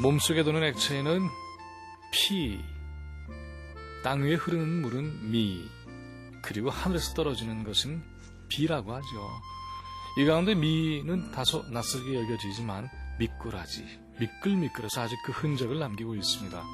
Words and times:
몸속에 0.00 0.44
도는 0.44 0.62
액체는 0.62 1.28
피, 2.12 2.60
땅 4.04 4.22
위에 4.22 4.34
흐르는 4.34 4.82
물은 4.82 5.30
미, 5.30 5.68
그리고 6.40 6.70
하늘에서 6.70 7.14
떨어지는 7.14 7.64
것은 7.64 8.00
비라고 8.48 8.94
하죠. 8.94 9.06
이 10.18 10.24
가운데 10.24 10.54
미는 10.54 11.32
다소 11.32 11.64
낯설게 11.70 12.14
여겨지지만 12.14 12.88
미꾸라지, 13.18 13.84
미끌미끌해서 14.20 15.02
아직 15.02 15.16
그 15.24 15.32
흔적을 15.32 15.80
남기고 15.80 16.14
있습니다. 16.14 16.64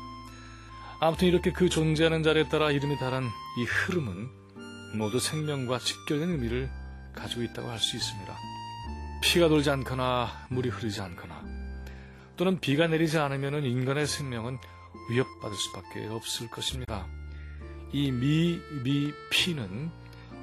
아무튼 1.01 1.29
이렇게 1.29 1.51
그 1.51 1.71
존재하는 1.71 2.23
자리에 2.23 2.49
따라 2.51 2.71
이름이 2.71 2.99
다른 2.99 3.27
이 3.59 3.65
흐름은 3.65 4.99
모두 4.99 5.19
생명과 5.19 5.79
직결된 5.79 6.29
의미를 6.31 6.71
가지고 7.15 7.43
있다고 7.43 7.71
할 7.71 7.79
수 7.79 7.97
있습니다. 7.97 8.37
피가 9.23 9.49
돌지 9.49 9.71
않거나 9.71 10.47
물이 10.51 10.69
흐르지 10.69 11.01
않거나 11.01 11.54
또는 12.37 12.59
비가 12.61 12.87
내리지 12.87 13.19
않으면 13.19 13.65
인간의 13.65 14.07
생명은 14.07 14.59
위협받을 15.11 15.57
수밖에 15.57 16.07
없을 16.07 16.49
것입니다. 16.51 17.07
이 17.93 18.11
미, 18.11 18.59
미, 18.83 19.13
피는 19.31 19.91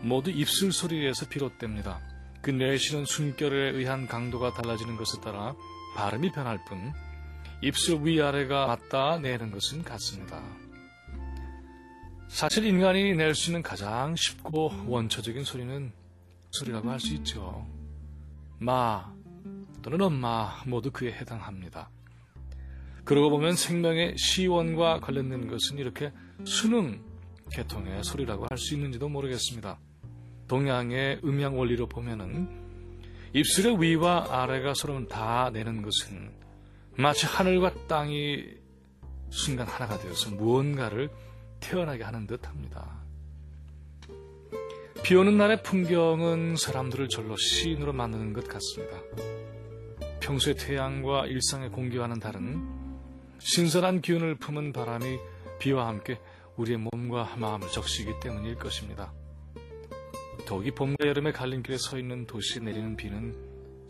모두 0.02 0.30
입술 0.32 0.72
소리에서 0.72 1.28
비롯됩니다. 1.28 2.00
그 2.42 2.50
내쉬는 2.50 3.06
숨결에 3.06 3.72
의한 3.78 4.08
강도가 4.08 4.54
달라지는 4.54 4.98
것에 4.98 5.20
따라 5.22 5.54
발음이 5.96 6.32
변할 6.32 6.64
뿐 6.66 6.94
입술 7.62 8.00
위아래가 8.04 8.68
맞닿아 8.68 9.20
내는 9.20 9.52
것은 9.52 9.84
같습니다. 9.84 10.42
사실 12.30 12.66
인간이 12.66 13.14
낼 13.14 13.36
수 13.36 13.50
있는 13.52 13.62
가장 13.62 14.16
쉽고 14.16 14.72
원초적인 14.88 15.44
소리는 15.44 15.92
소리라고 16.52 16.90
할 16.90 17.00
수 17.00 17.14
있죠. 17.16 17.68
마 18.58 19.14
또는 19.82 20.02
엄마 20.02 20.62
모두 20.66 20.92
그에 20.92 21.12
해당합니다. 21.12 21.90
그러고 23.04 23.30
보면 23.32 23.56
생명의 23.56 24.16
시원과 24.18 25.00
관련된 25.00 25.48
것은 25.48 25.78
이렇게 25.80 26.12
수능 26.46 27.04
계통의 27.52 28.04
소리라고 28.04 28.46
할 28.50 28.58
수 28.58 28.76
있는지도 28.76 29.10
모르겠습니다. 29.10 29.80
동양의 30.48 31.22
음양 31.24 31.58
원리로 31.58 31.88
보면은 31.88 32.50
입술의 33.34 33.82
위와 33.82 34.28
아래가 34.30 34.74
서로 34.74 35.08
다 35.08 35.50
내는 35.52 35.82
것은 35.82 36.32
마치 36.98 37.26
하늘과 37.26 37.88
땅이 37.88 38.44
순간 39.30 39.66
하나가 39.68 39.98
되어서 39.98 40.30
무언가를 40.32 41.10
태어나게 41.62 42.04
하는 42.04 42.28
듯 42.28 42.48
합니다. 42.48 43.02
비 45.04 45.16
오는 45.16 45.38
날의 45.38 45.64
풍경은 45.64 46.58
사람들을 46.58 47.08
절로 47.10 47.36
시인으로 47.38 47.94
만드는 47.94 48.34
것 48.34 48.48
같습니다. 48.48 48.98
평소의 50.22 50.56
태양과 50.56 51.26
일상의 51.26 51.70
공기와는 51.70 52.20
다른 52.20 52.66
신선한 53.40 54.02
기운을 54.02 54.36
품은 54.36 54.72
바람이 54.72 55.18
비와 55.60 55.88
함께 55.88 56.20
우리의 56.58 56.78
몸과 56.78 57.36
마음을 57.38 57.68
적시기 57.70 58.12
때문일 58.22 58.56
것입니다. 58.56 59.12
더욱이 60.46 60.72
봄과 60.72 61.08
여름의 61.08 61.34
갈림길에 61.34 61.78
서 61.78 61.98
있는 61.98 62.26
도시에 62.28 62.62
내리는 62.62 62.96
비는 62.96 63.36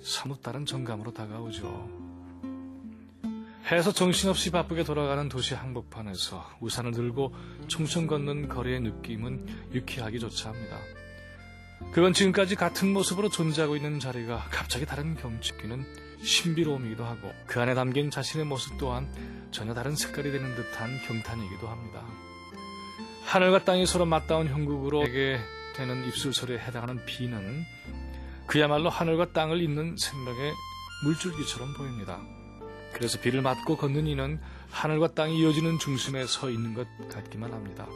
사뭇 0.02 0.42
다른 0.42 0.66
정감으로 0.66 1.14
다가오죠. 1.14 2.12
해서 3.72 3.92
정신없이 3.92 4.52
바쁘게 4.52 4.84
돌아가는 4.84 5.30
도시 5.30 5.53
한복판에서 5.53 6.58
우산을 6.59 6.92
들고 6.92 7.34
총총 7.68 8.08
걷는 8.08 8.50
거리의 8.50 8.81
느낌은 8.81 9.48
유쾌하기조차 9.74 10.50
합니다. 10.50 10.78
그건 11.92 12.14
지금까지 12.14 12.56
같은 12.56 12.94
모습으로 12.94 13.30
존재하고 13.30 13.75
있는 13.75 14.00
자리가 14.00 14.47
갑자기 14.50 14.86
다른 14.86 15.16
경치기는 15.18 15.86
신비로움이기도 16.24 17.03
하고 17.03 17.31
그 17.47 17.59
안에 17.59 17.74
담긴 17.74 18.09
자신의 18.09 18.46
모습 18.46 18.78
또한 18.78 19.12
전혀 19.52 19.74
다른 19.74 19.96
색깔이 19.96 20.31
되는 20.31 20.56
듯한 20.56 21.00
경탄이기도 21.08 21.68
합니다. 21.68 22.06
하늘과 23.25 23.66
땅이 23.66 23.86
서로 23.86 24.06
맞닿은 24.06 24.47
형국으로 24.47 25.03
에게 25.03 25.40
되는 25.75 26.06
입술 26.06 26.34
소리에 26.34 26.59
해당하는 26.59 27.06
비는 27.06 27.64
그야말로 28.48 28.90
하늘과 28.90 29.34
땅을 29.34 29.62
잇는 29.62 29.96
생명의 29.98 30.53
물줄기처럼 31.03 31.74
보입니다. 31.74 32.19
그래서 32.94 33.19
비를 33.19 33.42
맞고 33.42 33.78
걷는 33.78 34.08
이는 34.08 34.40
하늘과 34.69 35.13
땅이 35.13 35.40
이어지는 35.40 35.80
중심에 35.80 36.25
서 36.25 36.50
있는 36.50 36.74
것 36.74 36.88
같기만 37.09 37.53
합니다. 37.53 37.88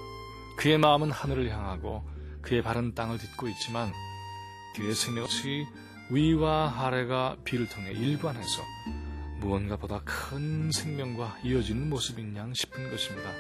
그의 0.58 0.78
마음은 0.78 1.12
하늘을 1.12 1.50
향하고 1.50 2.04
그의 2.46 2.62
발은 2.62 2.94
땅을 2.94 3.18
딛고 3.18 3.48
있지만 3.50 3.92
그의 4.76 4.94
생명이 4.94 5.66
위와 6.12 6.86
아래가 6.86 7.36
비를 7.44 7.68
통해 7.68 7.92
일관해서 7.92 8.64
무언가 9.40 9.76
보다 9.76 10.02
큰 10.06 10.72
생명과 10.72 11.40
이어지는 11.44 11.90
모습인 11.90 12.36
양 12.36 12.54
싶은 12.54 12.90
것입니다. 12.90 13.32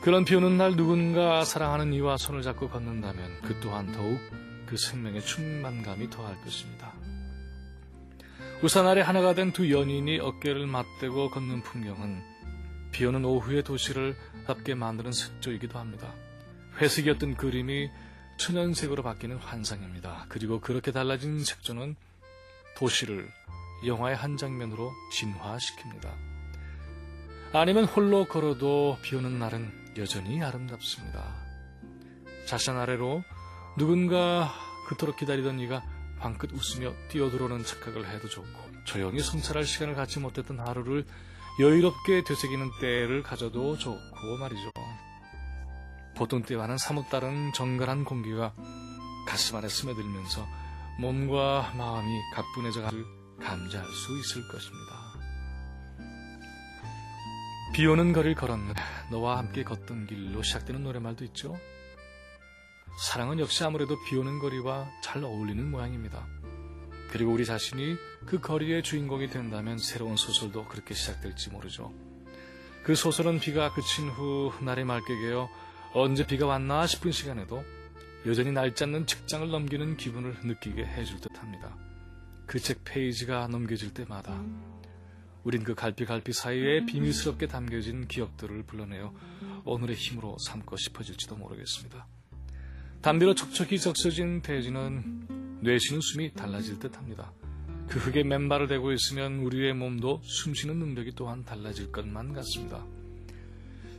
그런 0.00 0.24
비 0.24 0.34
오는 0.34 0.56
날 0.56 0.76
누군가 0.76 1.44
사랑하는 1.44 1.92
이와 1.94 2.16
손을 2.16 2.42
잡고 2.42 2.68
걷는다면 2.68 3.40
그 3.42 3.58
또한 3.60 3.90
더욱 3.92 4.18
그 4.66 4.76
생명의 4.76 5.22
충만감이 5.24 6.10
더할 6.10 6.40
것입니다. 6.42 6.92
우산 8.62 8.86
아래 8.86 9.00
하나가 9.02 9.34
된 9.34 9.52
두 9.52 9.70
연인이 9.70 10.18
어깨를 10.18 10.66
맞대고 10.66 11.30
걷는 11.30 11.62
풍경은 11.62 12.22
비 12.92 13.04
오는 13.04 13.24
오후의 13.24 13.62
도시를 13.64 14.16
답게 14.46 14.74
만드는 14.74 15.12
색조이기도 15.12 15.78
합니다. 15.78 16.12
회색이었던 16.80 17.36
그림이 17.36 17.90
천연색으로 18.36 19.02
바뀌는 19.02 19.36
환상입니다. 19.36 20.26
그리고 20.28 20.60
그렇게 20.60 20.92
달라진 20.92 21.44
색조는 21.44 21.96
도시를 22.76 23.30
영화의 23.86 24.16
한 24.16 24.36
장면으로 24.36 24.92
진화시킵니다. 25.12 26.10
아니면 27.52 27.84
홀로 27.84 28.26
걸어도 28.26 28.98
비 29.02 29.14
오는 29.14 29.38
날은 29.38 29.94
여전히 29.96 30.42
아름답습니다. 30.42 31.22
자신 32.46 32.74
아래로 32.74 33.22
누군가 33.76 34.52
그토록 34.88 35.16
기다리던 35.16 35.60
이가 35.60 35.82
방긋 36.18 36.50
웃으며 36.52 36.92
뛰어들어오는 37.08 37.64
착각을 37.64 38.08
해도 38.08 38.28
좋고 38.28 38.48
조용히 38.84 39.20
성찰할 39.20 39.64
시간을 39.64 39.94
갖지 39.94 40.18
못했던 40.18 40.58
하루를 40.58 41.04
여유롭게 41.60 42.24
되새기는 42.24 42.70
때를 42.80 43.22
가져도 43.22 43.78
좋고 43.78 44.36
말이죠. 44.40 44.70
보통 46.16 46.42
때와는 46.42 46.78
사뭇 46.78 47.08
다른 47.10 47.52
정갈한 47.52 48.04
공기가 48.04 48.54
가슴 49.26 49.56
안에 49.56 49.68
스며들면서 49.68 50.46
몸과 51.00 51.72
마음이 51.76 52.20
가뿐해져 52.34 52.82
가를 52.82 53.04
감지할 53.40 53.84
수 53.86 54.18
있을 54.18 54.48
것입니다. 54.48 55.04
비 57.74 57.86
오는 57.86 58.12
거리를 58.12 58.36
걸었는 58.36 58.74
너와 59.10 59.38
함께 59.38 59.64
걷던 59.64 60.06
길로 60.06 60.42
시작되는 60.44 60.84
노래말도 60.84 61.24
있죠. 61.24 61.56
사랑은 62.96 63.40
역시 63.40 63.64
아무래도 63.64 63.96
비 64.04 64.16
오는 64.16 64.38
거리와 64.38 64.88
잘 65.02 65.24
어울리는 65.24 65.68
모양입니다. 65.68 66.24
그리고 67.10 67.32
우리 67.32 67.44
자신이 67.44 67.96
그 68.26 68.40
거리의 68.40 68.84
주인공이 68.84 69.30
된다면 69.30 69.78
새로운 69.78 70.16
소설도 70.16 70.66
그렇게 70.66 70.94
시작될지 70.94 71.50
모르죠. 71.50 71.92
그 72.84 72.94
소설은 72.94 73.40
비가 73.40 73.72
그친 73.72 74.08
후 74.08 74.52
날이 74.60 74.84
맑게 74.84 75.18
개어 75.18 75.48
언제 75.94 76.26
비가 76.26 76.46
왔나 76.46 76.86
싶은 76.86 77.12
시간에도 77.12 77.64
여전히 78.26 78.50
날짜 78.50 78.84
않는 78.84 79.06
직장을 79.06 79.48
넘기는 79.48 79.96
기분을 79.96 80.34
느끼게 80.42 80.84
해줄 80.84 81.20
듯 81.20 81.38
합니다. 81.38 81.76
그 82.46 82.58
책 82.58 82.82
페이지가 82.84 83.46
넘겨질 83.48 83.94
때마다 83.94 84.42
우린 85.44 85.62
그 85.62 85.74
갈피갈피 85.74 86.32
사이에 86.32 86.84
비밀스럽게 86.86 87.46
담겨진 87.46 88.08
기억들을 88.08 88.64
불러내어 88.64 89.14
오늘의 89.64 89.94
힘으로 89.96 90.36
삼고 90.46 90.76
싶어질지도 90.76 91.36
모르겠습니다. 91.36 92.06
담비로 93.02 93.34
촉촉히 93.34 93.78
적셔진 93.78 94.42
페이지는 94.42 95.60
뇌쉬는 95.62 96.00
숨이 96.00 96.32
달라질 96.32 96.78
듯 96.78 96.96
합니다. 96.96 97.32
그 97.88 97.98
흙에 97.98 98.24
맨발을 98.24 98.66
대고 98.66 98.92
있으면 98.92 99.40
우리의 99.40 99.74
몸도 99.74 100.22
숨쉬는 100.24 100.76
능력이 100.78 101.12
또한 101.14 101.44
달라질 101.44 101.92
것만 101.92 102.32
같습니다. 102.32 102.84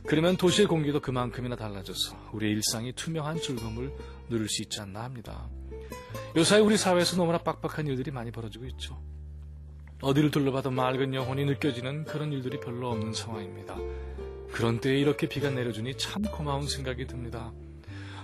그러면 0.06 0.36
도시의 0.36 0.68
공기도 0.68 1.00
그만큼이나 1.00 1.56
달라져서 1.56 2.30
우리의 2.32 2.52
일상이 2.52 2.92
투명한 2.92 3.40
즐거움을 3.40 3.92
누릴 4.28 4.48
수 4.48 4.62
있지 4.62 4.80
않나 4.80 5.02
합니다. 5.02 5.48
요사이 6.36 6.60
우리 6.60 6.76
사회에서 6.76 7.16
너무나 7.16 7.38
빡빡한 7.38 7.86
일들이 7.88 8.10
많이 8.12 8.30
벌어지고 8.30 8.66
있죠. 8.66 9.02
어디를 10.02 10.30
둘러봐도 10.30 10.70
맑은 10.70 11.14
영혼이 11.14 11.44
느껴지는 11.44 12.04
그런 12.04 12.32
일들이 12.32 12.60
별로 12.60 12.90
없는 12.90 13.14
상황입니다. 13.14 13.76
그런 14.52 14.80
때에 14.80 14.98
이렇게 14.98 15.28
비가 15.28 15.50
내려주니 15.50 15.96
참 15.98 16.22
고마운 16.22 16.68
생각이 16.68 17.06
듭니다. 17.06 17.52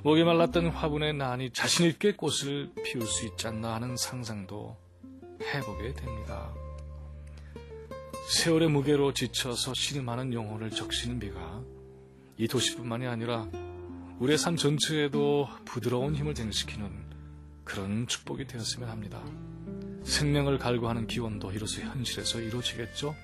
목이 0.05 0.23
말랐던 0.25 0.69
화분에 0.69 1.13
나니 1.13 1.51
자신있게 1.51 2.17
꽃을 2.17 2.73
피울 2.85 3.07
수 3.07 3.27
있지 3.27 3.49
않나 3.49 3.75
하는 3.75 3.97
상상도 3.97 4.77
해보게 5.43 5.95
됩니다. 5.95 6.53
세월의 8.29 8.71
무게로 8.71 9.13
지쳐서 9.13 9.75
신이 9.75 10.03
많은 10.03 10.33
영혼을 10.33 10.71
적시는 10.71 11.19
비가 11.19 11.63
이 12.37 12.47
도시뿐만이 12.47 13.07
아니라 13.07 13.49
우리의 14.21 14.39
삶 14.39 14.57
전체에도 14.57 15.49
부드러운 15.65 16.15
힘을 16.15 16.35
쟁시키는 16.35 16.91
그런 17.65 18.07
축복이 18.07 18.47
되었으면 18.47 18.89
합니다. 18.89 19.23
생명을 20.05 20.59
갈구하는 20.59 21.07
기원도 21.07 21.53
이로써 21.53 21.83
현실에서 21.83 22.41
이루어지겠죠? 22.41 23.15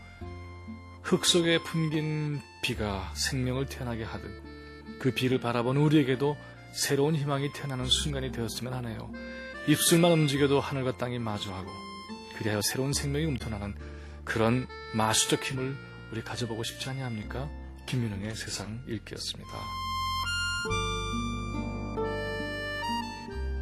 흙 1.03 1.25
속에 1.25 1.63
품긴 1.63 2.41
비가 2.63 3.13
생명을 3.15 3.67
태어나게 3.67 4.05
하듯 4.05 4.29
그 4.99 5.13
비를 5.13 5.39
바라본 5.41 5.77
우리에게도 5.77 6.37
새로운 6.73 7.15
희망이 7.15 7.53
태어나는 7.53 7.87
순간이 7.87 8.31
되었으면 8.33 8.75
하네요. 8.75 9.11
입술만 9.69 10.13
움직여도 10.13 10.61
하늘과 10.61 10.97
땅이 10.97 11.19
마주하고 11.19 11.71
그리하여 12.37 12.61
새로운 12.63 12.93
생명이 12.93 13.25
움터나는 13.25 13.75
그런 14.29 14.69
마수적 14.93 15.43
힘을 15.43 15.75
우리 16.13 16.23
가져보고 16.23 16.63
싶지 16.63 16.89
아니합니까? 16.91 17.49
김민웅의 17.87 18.37
세상 18.37 18.85
읽기였습니다. 18.87 19.51